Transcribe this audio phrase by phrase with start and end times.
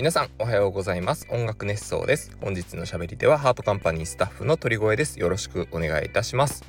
[0.00, 1.28] 皆さんおはようございます。
[1.30, 2.34] 音楽熱奏です。
[2.40, 5.20] 本日の喋りではハートカンパニースタッフの鳥越です。
[5.20, 6.64] よろしくお願いいたします。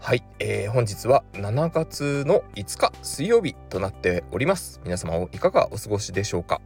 [0.00, 4.80] はい、えー、本日は7月の5日水曜日となっております。
[4.82, 6.62] 皆様いかがお過ごしでしょうか。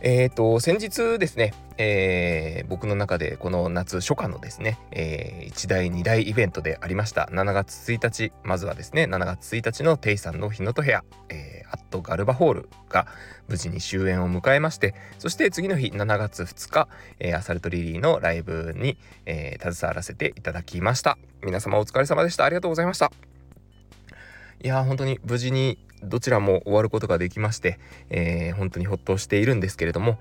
[0.00, 7.28] えーと、先日ですね、えー、僕の中でこの夏初夏のですね、えー、1大2大イベントでありました。
[7.30, 13.06] 7月1日まずはですね7月1日のテイさんの日のと部屋、えー、アットガルバホールが
[13.48, 16.88] 無事に終演を迎えましてそして次の日7月2日、
[17.18, 18.96] えー、アサルトリリーのライブに、
[19.26, 21.18] えー、携わらせていただきました。
[21.42, 22.44] 皆様お疲れ様でした。
[22.44, 23.10] ありがとうございました。
[24.62, 27.78] いや本当に無事にどちらも終わることができまして、
[28.10, 30.18] えー、本当にほっとしているんですけれども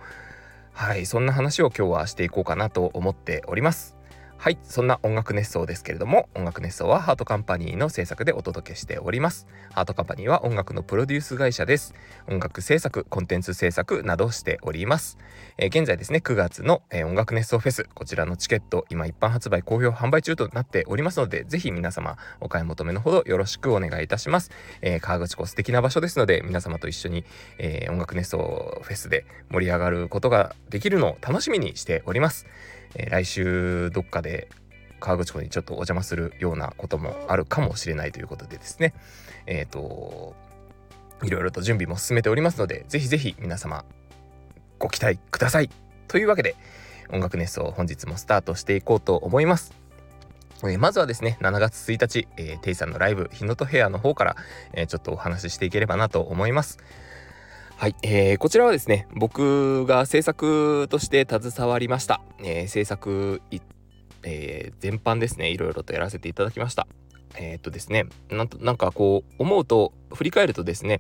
[0.72, 3.99] はいそんな話を今日はしていこうかなと思っております。
[4.42, 9.48] はいそんな音楽熱奏ですけれども音楽熱奏はハートカンパニーの制作でお届けしております。
[9.74, 11.94] ハートカンパニーは音楽のプロデュース会社です。
[12.30, 15.18] 音楽制作コンテンツ制作などしております、
[15.58, 27.26] えー、現在ですね9月の、えー、音楽熱奏フェスこちらのチケット今一般発売好評販売中となっておりますのでぜひ皆様お買い求めのほどよろしくお願いいたします、えー、川口湖素敵な場所ですので皆様と一緒に、
[27.58, 32.46] え、音楽熱奏フェスで盛り上がることができるのを楽しみにしております。
[32.96, 34.50] えー、来週どっかで
[35.00, 38.94] 河口湖にちょっとお邪魔するようなこともあるかもしれないということでですね。
[39.46, 40.36] えっ、ー、と
[41.24, 43.84] いろいろと準備も進めておりますのでぜひぜひ皆様
[44.78, 45.70] ご期待ください
[46.08, 46.56] というわけで
[47.12, 49.74] 音楽熱奏本日もスタートしていこうと思います。
[50.64, 54.36] えー、まずはですね7月1日、えー、テイさんのライブ日のとヘアの方から、
[54.74, 56.80] えー、ちょっとお話ししていければなと思います。
[57.80, 63.42] はい、えー、こちらはですね僕が制作として携わりました、えー、制作
[64.22, 66.88] えー、全般ですねいろいろとやらせていただきました
[67.36, 71.00] えー、っとですねなんとなんかこう思うと振り返るとですね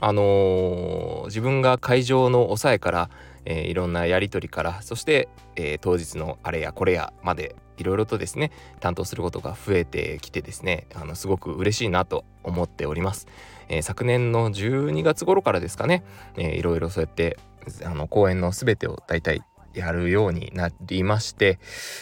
[0.00, 3.10] あのー、自分が会場の抑えから、
[3.44, 13.28] えー、いろんなやり取りからそして、え当日のあれやこれやまでいろいろとですね担当することが増えてきてですねあのすごく嬉しいなと思っております。
[13.68, 16.04] えー、昨年の12月頃からですかね、
[16.36, 17.38] えー、いろいろそうやって
[17.84, 19.42] あの公演の全てを大体
[19.74, 21.58] やるようになりまして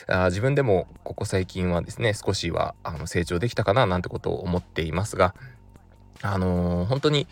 [0.07, 5.35] あ自分でもここ最近はですね少しはあの成長できたかななんてことを思っていますが
[6.23, 7.27] あのー、本当に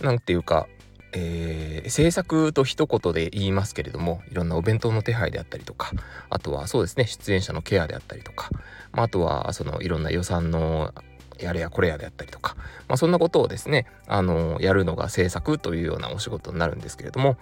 [0.00, 0.68] 何て言うか
[1.12, 5.92] えー、制作と一言で言いますけれどもいろんなお弁当の手配であったりとか
[6.28, 8.50] あとはそうですね出演者のケアであったりとか、
[8.92, 10.92] まあ、あとはそのいろんな予算の
[11.38, 12.56] やれやこれやであったりとか、
[12.88, 17.36] まあ、そんなことをですねあのやるのが制作というようなお仕事になるんですけれども、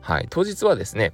[0.00, 1.12] はい、当日はですね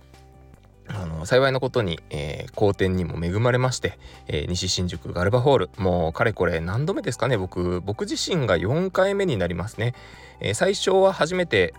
[0.89, 9.95] あの幸いなことに、えー、好天にも恵まれまして、えー、西新宿ガルバホールもうかれこれ何度目ですかね僕僕自身が4回目になりますね、
[10.41, 11.75] えー、最初は初めて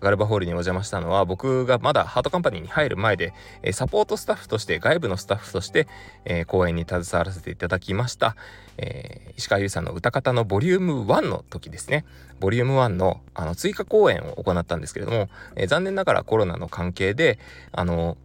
[0.00, 5.86] ガルバホールにお邪魔したのは僕がまだハートカンパニーに入る前で、えサポートスタッフとして外部のスタッフとして、
[6.24, 8.36] え、講演に携わらせていただきました、
[8.78, 12.04] えー、石川優さんの歌方のボリューム1の時ですね。
[12.40, 17.38] ボリューム1のあの追加公演を行ったんですけれども、えー、残念ながらコロナの関係で
[17.72, 18.16] あの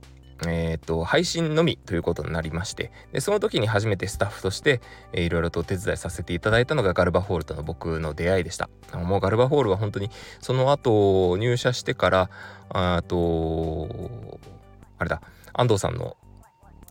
[0.48, 4.82] えーと、配信のみということになりましてでその時に初めてスタッフとして
[5.14, 8.70] いろいろとお手伝いさせていただいたのがガルバホールとの僕の出会いでした。
[8.94, 10.10] もうガルバホールは本当に
[10.40, 12.30] その後入社してから
[12.70, 13.88] あと
[14.98, 15.22] あれだ
[15.54, 16.18] 安藤さんの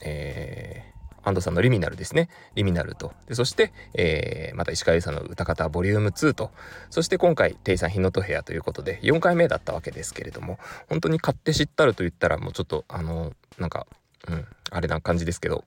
[0.02, 0.89] えー
[1.22, 2.28] 安藤さんのリミナルですね。
[2.54, 3.12] リミナルと。
[3.26, 6.50] でそして、えー、また石川優さんの歌方ボリューム2と。
[6.90, 13.86] そして今回、テイさん日のと部屋ということで、4回目だったわけですけれども、本当に買って知ったると言ったら、もうちょっと、あの、なんか、
[14.28, 15.64] うん、あれな感じですけど、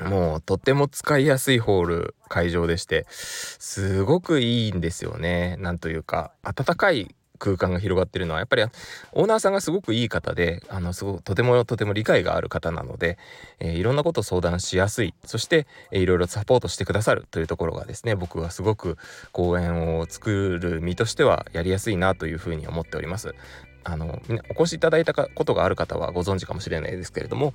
[0.00, 13.18] もうとても使いやすいホール会場でしてすごくいいんですよねなんというか温かい空間が広がってるのはやっぱりオーナーさんがすごくいい方であのすごくとてもとても理解がある方なので、
[13.58, 18.96] えー、いろんなことを相談しやすいそして、えー、いろいろサポートしてくださるというところがですね僕はすごく
[19.32, 23.34] 公演を作る身としてはやりやすいなというふうに思っております。
[23.84, 24.22] あの
[24.56, 27.52] お越しいただいたことがある方はご存知かもしれないですけれども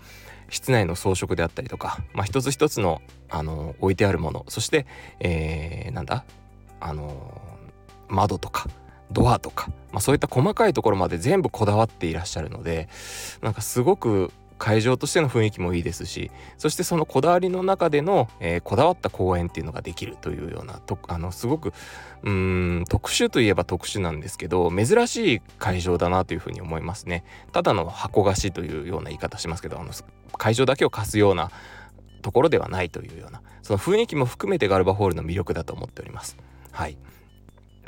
[0.50, 4.86] 室内の装飾であったりとか、まあ、一つ一つのあの置いてあるものそして、
[5.22, 6.26] えー、なんだ？
[6.82, 7.42] あの
[8.10, 8.68] 窓とか
[9.12, 12.90] ドアとか、まあ、そういった細かいところまで全部こだわっていらっしゃるので
[13.42, 21.74] なんかすごく会場としての雰囲気もいいですしそしてそのこだわりの中での、えー、こだわった公演っていうのができるというようなとあのすごく
[22.24, 29.92] うん特殊といえば特殊なんですけど珍しい会場だなというふうに思いますねただの箱貸しというような言い方しますけどあの
[30.38, 31.52] 会場だけを貸すような
[32.24, 36.36] ところではないというようなその雰囲気も含めてガルバホールの魅力だと思っております
[36.72, 36.98] はい。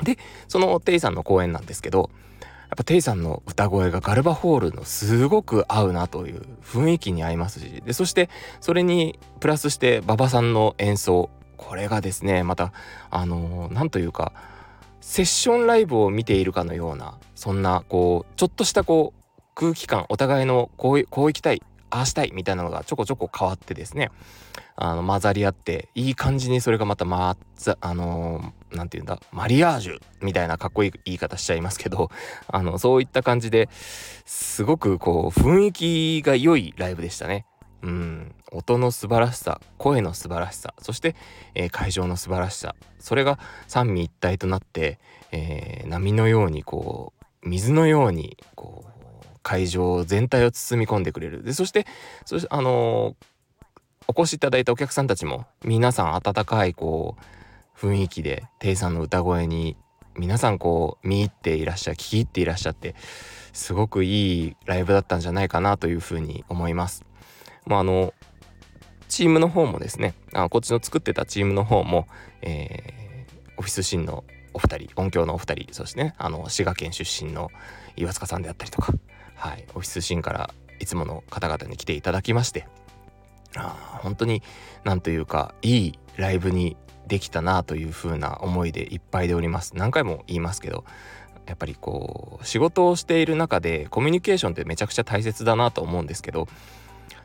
[0.02, 0.18] で
[0.48, 2.10] そのテイさんの公演なんですけど
[2.42, 8.30] やっぱテイさんの歌声がガルバホールのすごく合うなという雰囲気に合いますしでそして
[8.60, 11.30] それにプラスして馬場さんの演奏。
[11.56, 12.72] これがですねまた
[13.10, 14.32] あの何というか
[15.02, 24.10] セッションライブを見ているかのようなそんなこうちょっとしたこう空気感お互いのこうこう行きたいああしたいみたいなのがちょこちょこ変わってですね
[24.76, 32.10] あの混ざり合っていい感じにそれがまたまざあの何て言うんだマリアージュみたいなかっこいい言い方しちゃいますけど
[32.48, 33.68] あのそういった感じで
[34.24, 37.44] すごくこう雰囲気が良いライブでしたね。
[37.82, 41.16] うん、音の素晴らしさ声の素晴らしさそして、
[41.54, 43.38] えー、会場の素晴らしさそれが
[43.68, 44.98] 三位一体となって、
[45.32, 48.99] えー、波のようにこう水のようにこう
[49.42, 51.86] 会場全体を包み込んでくれるでそして
[52.24, 53.16] そしてあの
[54.08, 59.76] お越しいただいたお客さんたちも皆さん温かいこう雰囲気でテイさんの歌声に
[60.16, 62.94] 皆さんこう見入っていらっしゃ聞き入っていらっしゃって
[63.52, 67.04] すごくいいライブだったんじゃないかなというふうに思います。
[67.66, 68.12] まあ、あの
[69.08, 72.06] チームの方もですねあこっちの作ってたチームの方も、
[72.42, 77.50] えー、オフィスシーンのお二人音響のお二人そしてねあの滋賀県出身の
[77.96, 78.92] 岩塚さんであったりとか、
[79.40, 80.50] はい、オフィスシーンから
[80.80, 82.68] いつもの方々に来ていただきまして
[83.56, 84.42] あ本当に
[84.84, 86.76] なんというかいいライブに
[87.06, 89.72] できたなという風な思いでいっぱいでおります。
[89.74, 90.84] 何回も言いますけど
[91.46, 96.46] やっぱりこう仕事をしている中でコミュニケーションってめちゃくちゃ大切だなと思うんですけど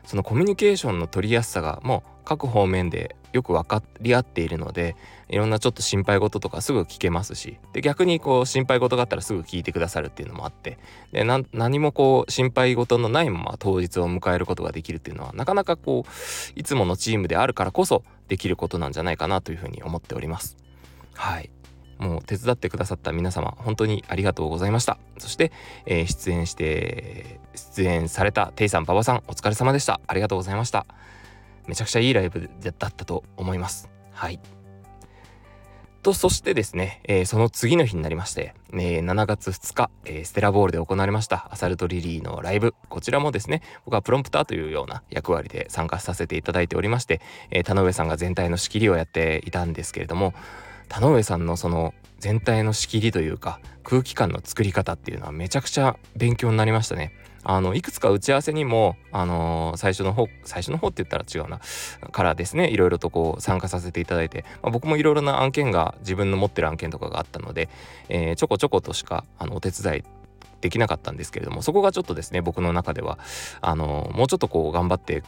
[0.06, 4.96] そのコミュニケーションの取りやすさがもう各方面でよく分かり合っているので
[5.28, 10.78] いろんなちょっと心配事とかすぐ聞けますしで逆にこう心配事があったらすぐ聞いてくださるっていうのもあって
[11.12, 20.56] で何もこう心配事のないまま当日を迎えることができるっていうのはなかなかこういつものチームであるからこそできることなんじゃないかなというふうに思っております。
[21.14, 21.50] はい
[21.98, 24.98] もう手伝ってくださった皆様本当にありがとうございました。
[25.18, 25.52] そして、
[25.86, 30.00] えー、出演して出演されたテイさん馬場さんお疲れ様でした。
[30.06, 30.86] ありがとうございました。
[31.66, 33.88] めちゃくちゃいいライブだったと思います。
[34.12, 34.40] はい。
[36.06, 42.76] とそしてですね、えー、その次の日になりまして、えー、7月2日、えー、ステラボールで行われましたアサルトリリーのライブ。
[42.88, 47.20] こちらもですね僕はプロンプターというような役割で参加させていただいておりまして、
[47.50, 50.32] え田上さんが全体の仕切りをやっていたんですけれども
[50.88, 57.12] 田上さんのその全体の仕切りというか空気感の作り方っていうのはめちゃくちゃ勉強になりましたね。
[57.48, 61.60] あのいくつか打ち合わせにも、あのー、最初の方最初の方って言ったら違うな
[62.10, 67.68] からですねいろいろとこう参加させていただいて、まあ、僕もいろいろな案件が自分の持ってる案件とかがあったので、
[68.08, 70.04] えー、ちょこちょことしかあのお手伝い
[70.60, 73.20] できなかったんですけれどもそこがちょっとですね僕の中では
[73.60, 75.22] あのー、もうちょっとこう頑張って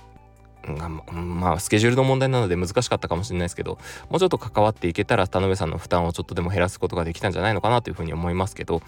[0.76, 3.78] まあスケジュールの問題なので難しかったかもしれないですけど
[4.10, 8.82] もうちょっと関わっていけたら田上さんの負担をちょっとでも減らすことができたんじゃないのかなというふうに思いますけど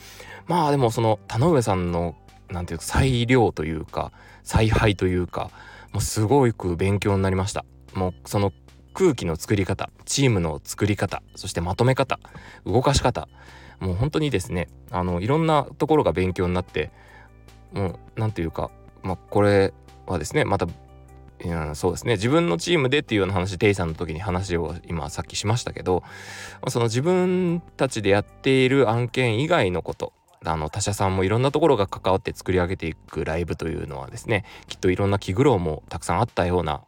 [0.46, 2.16] まあでもその田上さんの
[2.50, 4.12] 何て言うか裁量というか
[4.42, 5.50] 采配というか
[5.92, 7.64] もうすごく勉強になりました。
[7.94, 8.52] もうその
[8.94, 12.18] 空気の作り方チームの作り方そしてまとめ方
[12.64, 13.28] 動かし方
[13.78, 16.90] もう本当にですねあのいろんなところが勉強になって
[17.72, 18.70] もう何て言うか、
[19.02, 19.72] まあ、これ
[20.06, 20.66] はですねまた
[21.44, 22.14] うん、そうですね。
[22.14, 26.02] 自分のチームでっていうような話テイさんの時に話を今さっきしましたけど
[26.68, 30.12] その自分たちでやっている案件以外のこと
[30.44, 36.82] あの他社さんもいろんなところが関わって作り上げていくライブというのはですねきっといろんな気苦労もたくさんあったような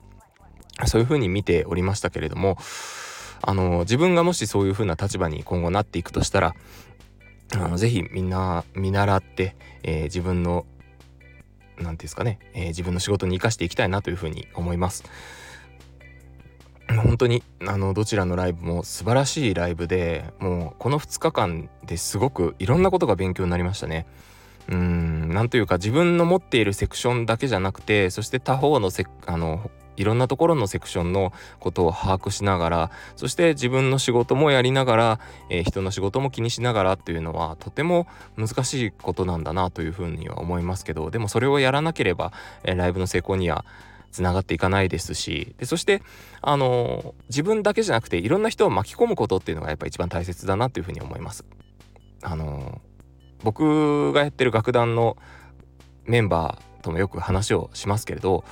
[0.86, 2.56] そういうふうに見ておりましたけれども
[3.42, 6.54] あの自分がもしそういうふうな立場に今後なっていくとしたら
[7.54, 10.64] あのぜひみんな見習って、えー、自分の
[11.76, 15.04] 何ていうんですかね、えー、自分の仕事に生かしていきたいなというふうに思います。
[16.88, 24.06] 本当にあのどちらのライブも素晴らしいライブでもうこの2日間ですごくいろんなことが勉強になりましたね。
[24.68, 35.20] うんなんというか自分の持っているセクションだけじゃなくてそして他方のせあのいろんなところのセクションのことを把握しながらそして自分の仕事もやりながら、
[35.50, 38.06] えー、人の仕事も気にしながらっていうのはとても
[38.36, 42.32] 難しいことなんだなというふうには思いますけどでもそれをやらなければ、
[42.64, 43.64] えー、ライブの成功には
[44.10, 46.02] つながっていかないですしでそして
[46.42, 51.44] あの自分だけじゃなくていろんな人を巻き込むことっていうのがやっぱ一番大切だなというふうに思います。
[52.22, 52.80] あの
[53.42, 55.16] 僕がやってる楽団の
[56.04, 58.44] メンバーともよく話をしますけれど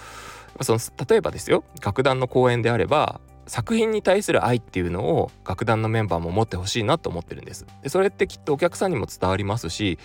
[0.63, 7.67] その例えばですよ楽団の公演であれば作品に対する愛っていうのを楽団のメンバーも持ってほしいなと思ってるんです。
[7.83, 9.99] でそれってきっとお客さんにも伝わりますし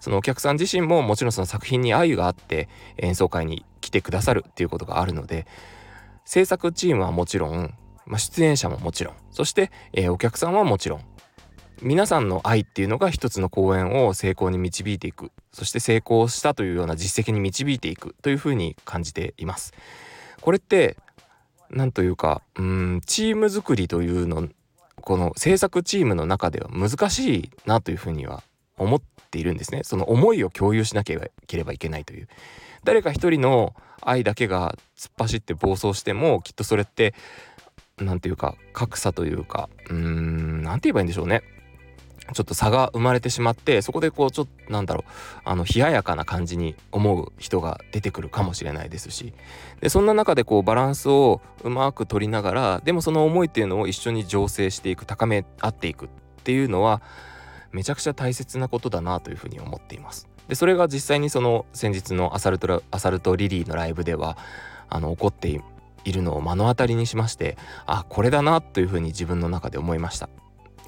[0.00, 5.46] そのお客さん自身ももちろんその作品に愛があって演奏会に来てくださるっていうことがあるので
[6.26, 7.72] 制作チームはもちろん、
[8.04, 11.00] まあ、出演者ももちろんそして、えー、お客さんはもちろん
[11.82, 15.32] 皆さんの愛っていうのが一つの公演を成功に導いていく。
[15.52, 19.72] そして成功したというような実績に導いていくというふうに感じています。
[20.42, 20.96] これって
[21.70, 24.48] 何というかうんチーム作りというの
[25.00, 28.42] この制作チームの中では難しいなというふうには
[28.76, 29.80] 思っているんですね。
[29.82, 32.28] その思いを共有しなければいけないという。
[32.84, 37.14] 誰か一人の愛だけが突っ走って暴走してもきっとそれって
[37.98, 41.42] 何ていうか格差というかうーん何て言えばいいんでしょうね。
[42.32, 45.10] ちょっと差が生まれてしまってそこでこうちょっとなんだろう
[45.44, 49.34] あの冷ややかな感じに思う人が出てくるかもしれないですし
[49.80, 56.08] でそんな中でこうバランスをうまく取りながらでもその思いっていうのを一緒に醸成していく高め合っていくっ
[56.44, 57.02] ていうのは
[57.72, 60.28] めちゃくちゃ大切なことだなというふうに思っています。
[60.48, 64.36] でそれが実際にその先日のアサルトアサルトリリーのライブでは
[64.88, 65.60] あの起こって
[66.04, 67.56] いるのを目の当たりにしまして
[67.86, 70.28] あこれだなというふうに自分の中で思いました。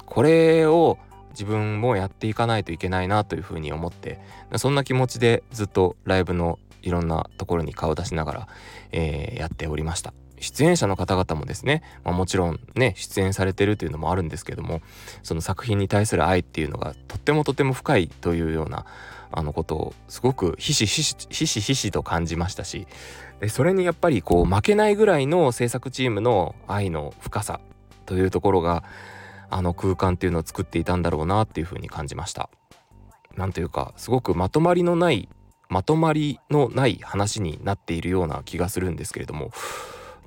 [0.05, 0.97] これを
[1.33, 4.19] 自分もやっていかないといけないなというふうに思って
[4.55, 8.47] そんな気持ちでずっとライブのいろんなところに顔を出しながら、
[8.91, 10.13] えー、やっておりました。
[10.39, 14.81] 出演者の方々もですね、まあ、もちろんね出演されてるというのもあるんですけども
[15.23, 18.85] その作品に対する愛っていうのがとってもとても深いというような
[19.31, 22.87] あのことをすごくひしひしひしひしと感じましたし
[23.47, 27.61] それにやっぱりこう負けないぐらいの制作チームの愛の深さ
[28.05, 28.83] というところが
[29.49, 32.49] あの空間っていうのを作っていたんだろうなっていうふうに感じました。
[33.35, 35.29] なんというかすごくまとまりのない
[35.69, 39.51] まとまりのない話になっているような気がするんですけれども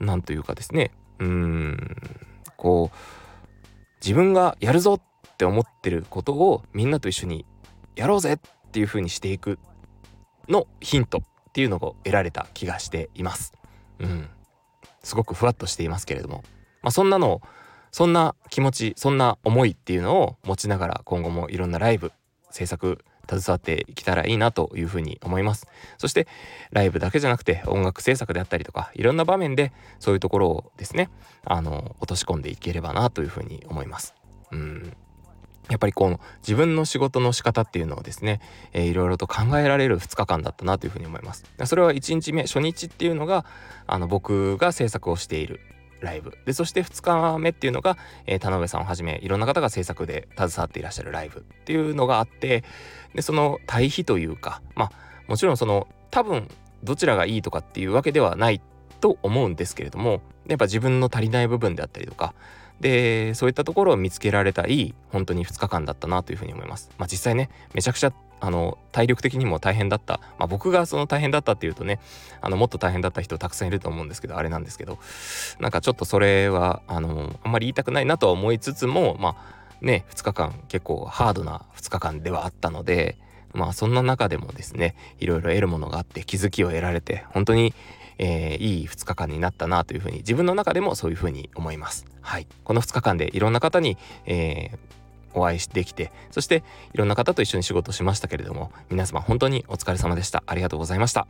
[0.00, 1.96] なんというかですねうーん
[2.56, 2.96] こう
[4.04, 7.46] 自分がやるぞって思ってることをみんなと一緒に
[7.94, 9.58] やろうぜっていう風にしていく
[10.48, 13.52] のヒントっていうのを得られた気がしています。
[13.98, 14.28] うん、
[15.02, 16.44] すごくふわっとしていますけれども、
[16.82, 17.40] まあ、そんなのを
[17.96, 22.12] そんな気持ちそんな思いっていうのを持ちながら今後もいろんなライブ
[22.50, 25.66] 制作携わっていけたらいいなというふうに思います。
[25.96, 26.28] そして
[26.72, 31.08] ライブだけじゃなくて音楽制作であったりとかいろんな場面でそういうところをですね
[31.46, 34.14] あの落とし込んでいければなというふうに思います。
[34.52, 34.94] うん。
[35.70, 38.42] やっぱりこの自分の仕事の仕方っていうのをですね、
[38.74, 41.44] えー、いろいろと考えられる2日間だったなというふうに思います。
[41.64, 43.46] それは1日目初日っていうのが
[43.86, 45.60] あの僕が制作をしている
[46.00, 52.64] ライブでそして2日目っていうのが、えー、田辺さんをはじめいろんな方が制作で携わっていらっしゃるライブっていうのがあって
[53.14, 54.92] でその対比というかまあ
[55.28, 56.48] もちろんその多分
[56.84, 58.60] どちらがいいとかっていうわけではない
[59.00, 62.34] と思うんですけれどもやっぱ自分の足りない部分であったりとか
[62.80, 66.90] でそういったところを見つけられたい本当に2日間だったなというふうに思います。
[66.98, 68.12] まあ、実際ねめちゃくちゃ
[68.46, 71.98] あの体力的にも大変だった、まあ、僕がその大変だったっていうとね
[72.40, 75.00] あのもっと大変だった人たくさんいると思うんですけどあれなんですけど
[75.58, 83.18] なんかちょっとそれはあのあんまり言いたくないなとは思いつつもまあね2日間結構ハードな2日間ではあったので
[83.52, 87.74] まあそんな中でもですねいろいろ得るものがあって気づきを得られて本当に
[88.18, 92.06] えー、いい2日間になったなというふうに自分の中でもそういうふうに思います。
[92.22, 94.78] はい、この2日間でいろんな方に、えー、
[95.36, 100.42] お会いできてそしていろんな方と一緒に仕事しましたけれども皆様本当にお疲れ様でした。
[100.46, 101.26] ありがとうございました。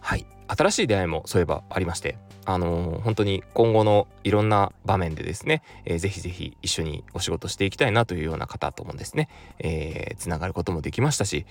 [0.00, 0.26] はい。
[0.48, 11.44] 新しい出会いもそういえばありましてあのー、本当に今後のいろんな場面でですね、えー、ぜひぜひ一緒にお仕事していきたいなというような方ともですね、えー、つながることもできましたし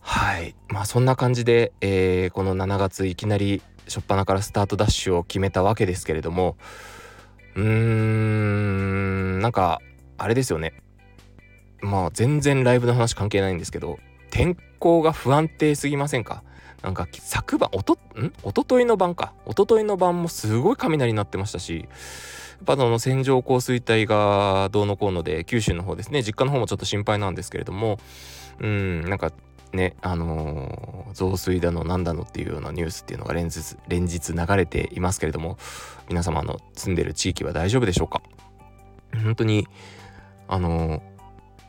[0.00, 0.54] はい。
[0.68, 6.56] まあそんな感じで、えー、この7月いきなり初っ端からスタートダッシュを決めたわけですけれども
[7.56, 9.80] うーんなんか
[10.24, 10.72] あれですよね。
[11.82, 13.98] まあ全然ライブの話関係ないんですけど
[14.30, 16.42] 天候が不安定すぎませんか？
[16.82, 18.32] なんか昨晩おとん？
[18.42, 19.34] 一昨日の晩か。
[19.46, 26.22] 一昨日の晩もすごい雷になってましたしやっぱの線状降水帯がどうのこうので九州の方ですね。
[26.22, 27.98] 実家の方もちょっと心配なんですけれども
[28.60, 29.30] うんなんか
[29.72, 35.58] ねあのー、増水だのなんだのっていうようなニュースっていうのが連日連日流れていますけれども
[36.08, 38.22] 皆様の住んでる地域は大丈夫でしょうか？
[39.22, 39.68] 本当に
[40.48, 41.02] あの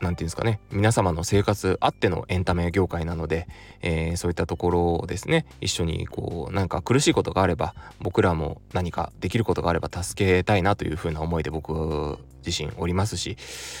[0.00, 3.48] 言うんですかね皆様の生活あってのエンタメ業界なので、
[3.80, 13.36] えー、そういったところをですね一緒にこうなんか苦しいことがあれば僕らも何かできることがあれば助けたいなというふうな思いで僕自身おりますし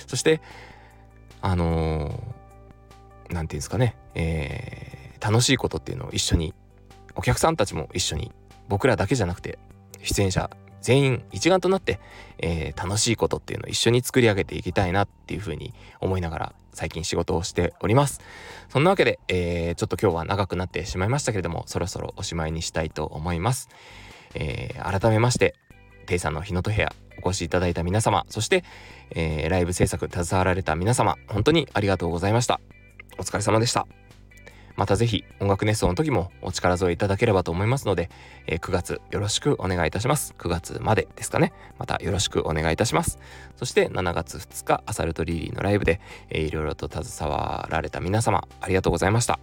[0.06, 0.40] そして
[1.42, 2.18] あの
[3.28, 6.54] 何、て言うんですかね、えー、楽しいことっていうのを一緒に
[7.14, 8.32] お客さんたちも一緒に
[8.68, 9.58] 僕らだけじゃなくて
[10.02, 10.50] 出演者
[10.80, 12.00] 全員一丸となって、
[12.38, 18.20] えー、楽しいことっていうのを一緒に作り上げていきたいなっていうふうに思いながら最近仕事をしております。
[18.68, 23.68] そんなわけで、えー、ちょっと今日は長くなってしまいましたけれども、そろそろおしまいにしたいと思います。
[24.34, 25.54] えー、改めまして、
[26.06, 26.92] テイさんの日のと部屋
[27.22, 28.62] お越しいただいた皆様、そして、
[29.10, 32.60] えー、ライブ制作携わられた皆様、本当にありがとうございました。
[33.18, 34.05] お疲れ様でした
[34.76, 38.10] またぜひ音楽熱奏の時もお力添えいただければと思いますので、
[38.46, 40.34] えー、9月よろしくお願いいたします。
[40.38, 41.52] 9月までですかね。
[41.78, 43.18] またよろしくお願いいたします。
[43.56, 49.38] そして7月2日、アサルトリリーのライブで、えー、いろいろと携わられた皆様、ありがとうございました。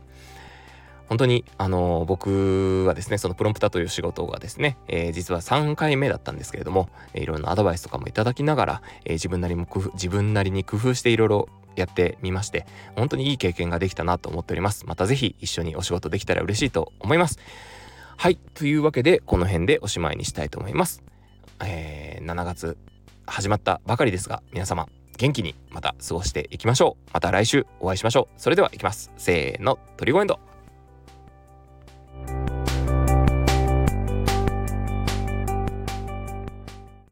[1.13, 12.65] 本当にあの僕はですねそのプロンプタという仕事がですね、えー、実は3回目だったんですけれども、えー、いろんなアドバイスとかもいただきながら、えー、自分なりも工夫自分なりに工夫していろいろやってみまして
[12.95, 14.87] 本当にいい経験ができたなと思っております。
[14.87, 17.37] また是非一緒にお仕事できたら嬉しいと思います。
[18.17, 21.03] はいというわけでこの辺でおしまいにしたいと思います、
[21.63, 22.77] えー、7月
[23.27, 27.09] 始まったばかりですが皆様元気にまた過ごしていきましょう。
[27.13, 28.41] また来週お会いしましょう。
[28.41, 29.11] それではいきます。
[29.15, 30.39] せーのトリゴエンド